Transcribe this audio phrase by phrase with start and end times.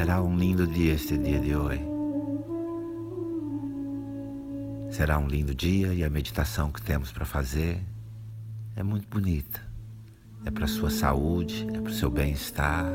[0.00, 1.82] Será um lindo dia este dia de hoje.
[4.90, 7.78] Será um lindo dia e a meditação que temos para fazer
[8.74, 9.60] é muito bonita.
[10.42, 12.86] É para sua saúde, é para o seu bem-estar.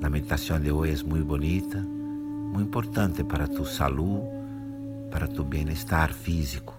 [0.00, 4.28] A meditação de hoje é muito bonita, muito importante para tu saúde,
[5.10, 6.72] para tu bem-estar físico,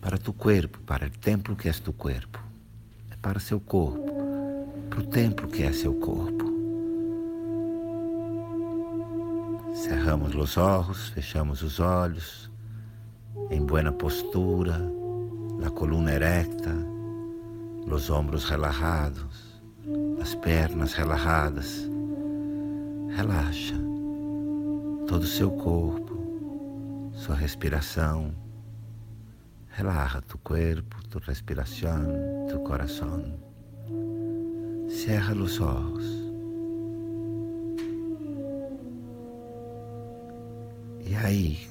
[0.00, 2.38] para tu corpo, para o templo que é tu corpo
[3.20, 4.00] para seu corpo,
[4.88, 6.41] para o templo que é seu corpo.
[9.82, 12.50] Cerramos os olhos, fechamos os olhos,
[13.50, 14.80] em buena postura,
[15.64, 16.74] a coluna erecta,
[17.86, 19.60] os ombros relaxados,
[20.20, 21.88] as pernas relaxadas.
[23.16, 23.76] Relaxa
[25.06, 28.32] todo o seu corpo, sua respiração
[29.74, 33.38] Relaja tu cuerpo, tu respiración, tu corazón.
[34.86, 36.21] Cierra los ojos.
[41.12, 41.68] E aí,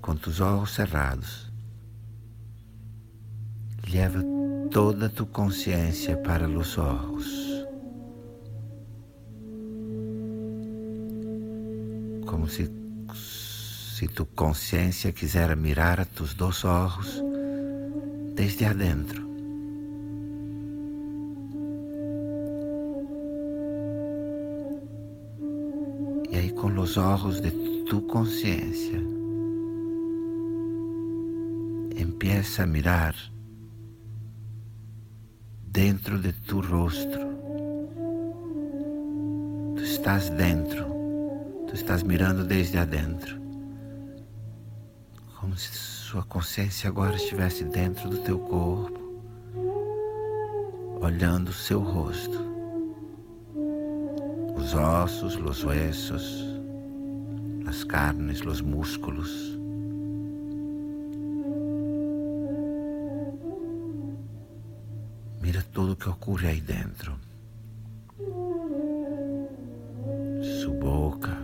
[0.00, 1.52] com tus olhos cerrados,
[3.86, 4.24] leva
[4.70, 7.66] toda tu consciência para os olhos.
[12.24, 12.74] Como se
[13.14, 17.22] se tu consciência quiser mirar a tus dois olhos
[18.34, 19.25] desde adentro.
[26.36, 27.50] Aí, com os olhos de
[27.88, 29.00] tu consciência,
[31.96, 33.14] empieza a mirar
[35.66, 37.18] dentro de tu rosto.
[39.76, 40.84] Tu estás dentro,
[41.68, 43.46] tu estás mirando desde adentro
[45.46, 48.98] como se sua consciência agora estivesse dentro do teu corpo,
[51.00, 52.55] olhando o seu rosto,
[54.66, 56.44] os ossos, os huesos,
[57.68, 59.56] as carnes, os músculos.
[65.40, 67.14] Mira tudo o que ocorre aí dentro.
[70.42, 71.38] Sua boca,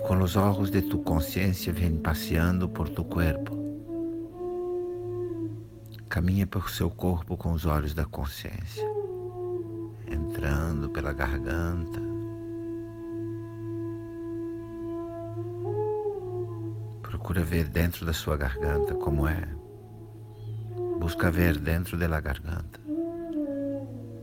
[0.00, 3.56] com os olhos de tu consciência vem passeando por tu corpo.
[6.08, 8.95] Caminha por seu corpo com os olhos da consciência,
[10.36, 11.98] entrando pela garganta.
[17.02, 19.48] Procura ver dentro da sua garganta como é.
[21.00, 22.78] Busca ver dentro da garganta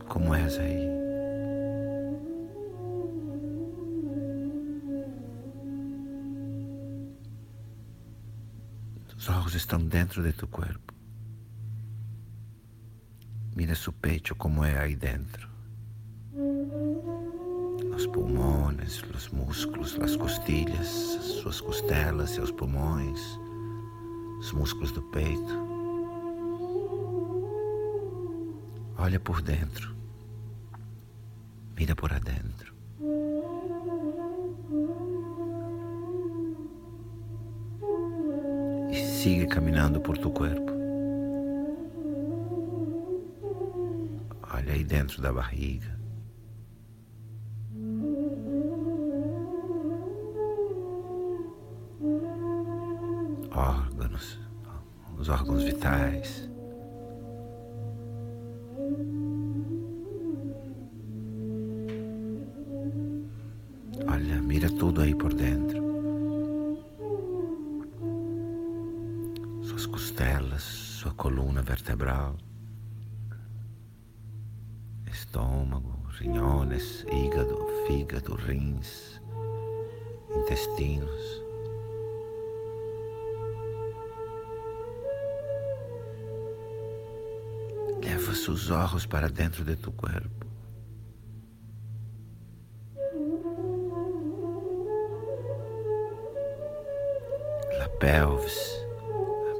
[0.08, 0.88] como és aí.
[9.16, 10.94] Os ojos estão dentro de tu corpo.
[13.56, 15.53] Mira su pecho como é aí dentro.
[17.94, 20.88] Os pulmões, os músculos, as costilhas,
[21.42, 23.20] suas costelas, seus pulmões,
[24.40, 25.64] os músculos do peito.
[28.98, 29.94] Olha por dentro.
[31.76, 32.74] Mira por adentro.
[39.24, 40.70] sigue caminhando por tu corpo.
[44.52, 45.98] Olha aí dentro da barriga.
[55.24, 56.50] Os órgãos vitais.
[64.06, 65.82] Olha, mira tudo aí por dentro.
[69.86, 72.36] costelas, sua coluna vertebral,
[75.06, 79.20] estômago, rinhones, hígado, fígado, rins,
[80.36, 81.43] intestinos.
[88.04, 90.46] Leva seus olhos para dentro de tu corpo.
[97.78, 98.84] La pelvis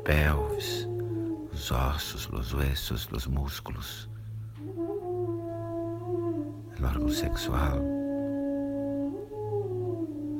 [0.05, 0.87] pelvis,
[1.53, 4.09] os ossos, os huesos, os músculos,
[6.79, 7.81] o órgão sexual,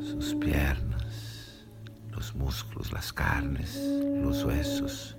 [0.01, 1.67] sus piernas,
[2.17, 3.75] os músculos, as carnes,
[4.29, 5.17] os huesos.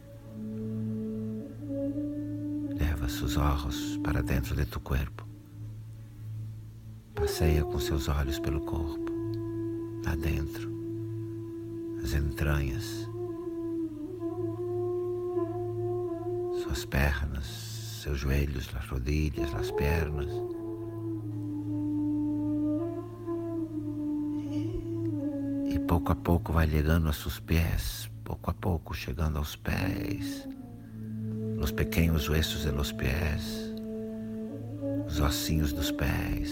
[3.06, 5.28] Leva seus olhos para dentro de tu corpo.
[7.14, 9.12] Passeia com seus olhos pelo corpo,
[10.08, 10.72] adentro,
[12.04, 13.08] as entranhas
[16.64, 17.46] suas pernas,
[18.02, 20.32] seus joelhos, as rodilhas, as pernas.
[25.70, 30.48] E, pouco a pouco vai chegando a seus pés, pouco a pouco chegando aos pés,
[31.66, 33.74] os pequenos huesos de los pés,
[35.08, 36.52] os ossinhos dos pés.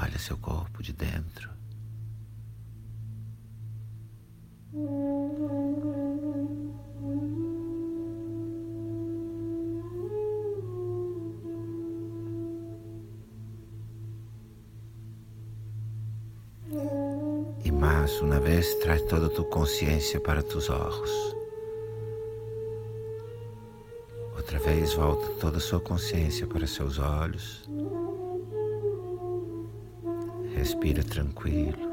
[0.00, 1.50] Olha seu corpo de dentro.
[17.62, 21.41] E mais uma vez traz toda tu consciência para tus olhos.
[24.74, 27.62] Vez volta toda a sua consciência para seus olhos.
[30.54, 31.92] Respira tranquilo.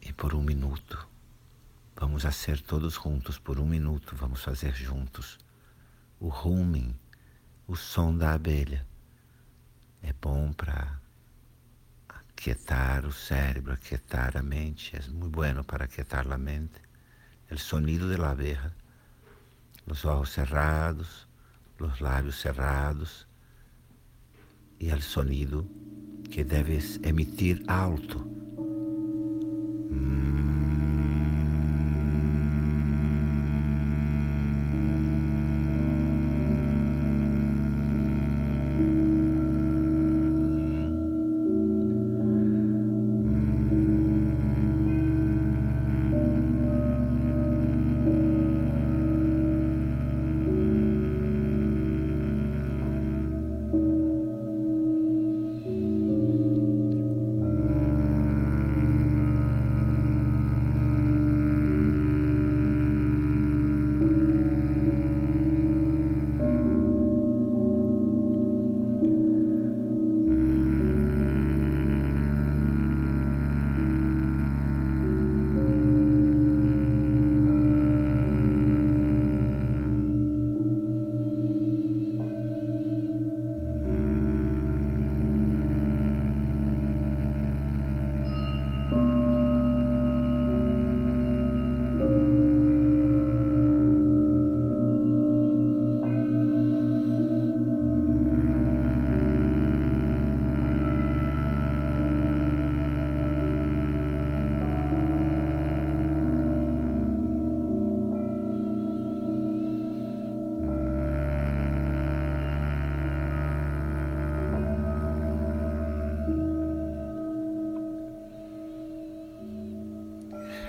[0.00, 1.06] E por um minuto,
[1.94, 5.38] vamos a ser todos juntos por um minuto, vamos fazer juntos
[6.18, 6.98] o humming,
[7.66, 8.86] o som da abelha.
[10.02, 10.98] É bom para
[12.38, 14.96] aquietar o cérebro, aquietar a mente.
[14.96, 16.80] É muito bueno para aquietar a mente.
[17.50, 18.72] O sonido de la abeja
[19.86, 21.26] los ojos cerrados,
[21.78, 23.26] los labios cerrados
[24.78, 25.66] e o sonido
[26.30, 28.18] que debes emitir alto.
[29.90, 30.47] Mm.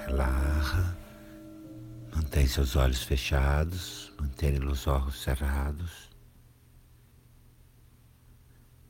[0.09, 0.97] Relaxa.
[2.15, 6.09] Mantém seus olhos fechados, mantenha os olhos cerrados.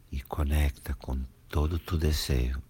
[0.10, 2.62] E conecta com todo o teu desejo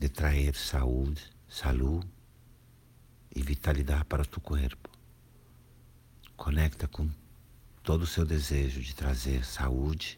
[0.00, 2.08] de trazer saúde, saúde
[3.32, 4.90] e vitalidade para o teu corpo.
[6.36, 7.08] Conecta com
[7.84, 10.16] todo o seu desejo de trazer saúde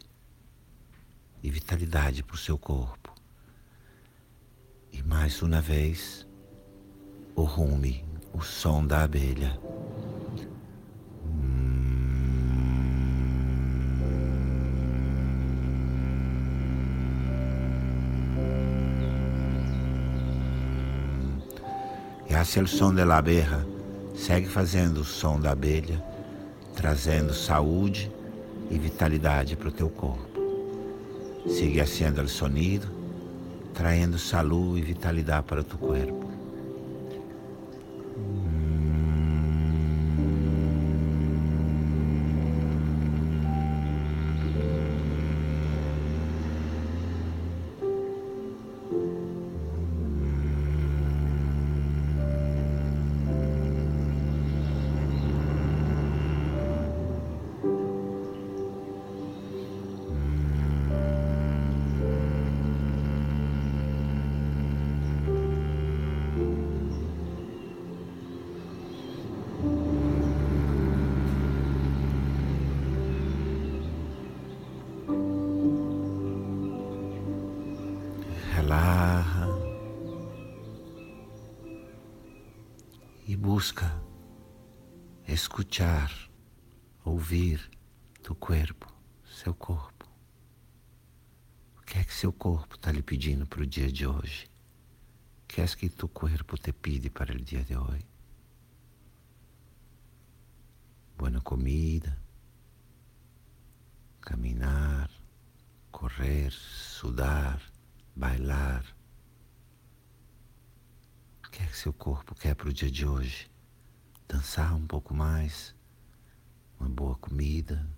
[1.42, 3.07] e vitalidade para o seu corpo.
[4.92, 6.26] E mais uma vez,
[7.34, 9.58] o rume, o som da abelha.
[22.28, 23.66] E hacia o som da abelha,
[24.14, 26.02] segue fazendo o som da abelha,
[26.74, 28.10] trazendo saúde
[28.70, 30.28] e vitalidade para o teu corpo.
[31.46, 32.97] Sigue haciendo o sonido
[33.74, 36.17] trayendo salud y vitalidad para tu cuerpo.
[83.58, 83.92] Busca
[85.26, 86.12] escutar,
[87.04, 87.68] ouvir
[88.22, 88.86] tu corpo,
[89.24, 90.08] seu corpo.
[91.76, 94.46] O que é que seu corpo está lhe pedindo para o dia de hoje?
[95.42, 98.06] O que é que tu corpo te pede para o dia de hoje?
[101.16, 102.16] Boa comida,
[104.20, 105.10] caminhar,
[105.90, 107.60] correr, sudar,
[108.14, 108.97] bailar.
[111.48, 113.50] O que é que seu corpo quer para o dia de hoje?
[114.28, 115.74] Dançar um pouco mais,
[116.78, 117.88] uma boa comida,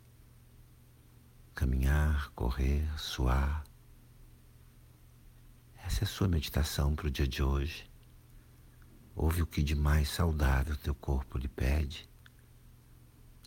[1.52, 3.64] caminhar, correr, suar.
[5.84, 7.90] Essa é a sua meditação para o dia de hoje.
[9.16, 12.08] Ouve o que de mais saudável teu corpo lhe pede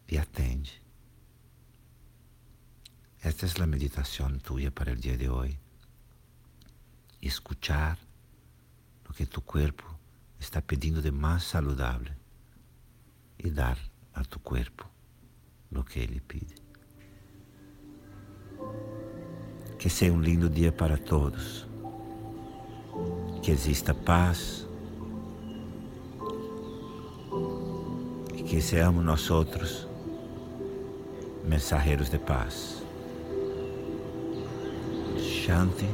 [0.09, 0.83] e atende.
[3.21, 5.57] Esta é a meditação tua para o dia de hoje.
[7.21, 7.97] Escuchar
[9.13, 9.83] que tu corpo
[10.39, 12.13] está pedindo de mais saudável
[13.37, 13.77] e dar
[14.13, 14.89] a tu corpo
[15.75, 16.55] o que ele pede.
[19.77, 21.67] Que seja um lindo dia para todos.
[23.41, 24.67] Que exista paz.
[28.35, 29.87] E que sejamos nós outros
[31.43, 32.83] mensageiros de paz.
[35.17, 35.85] Shanti,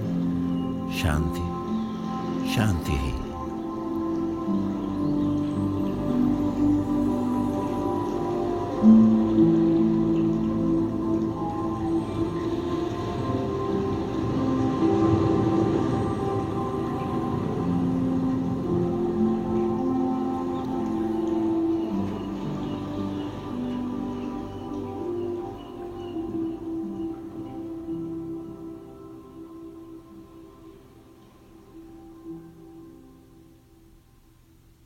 [0.91, 1.58] Shanti,
[2.49, 2.97] Shanti.